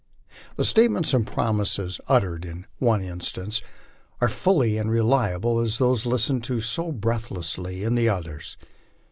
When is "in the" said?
2.43-2.67, 7.85-8.09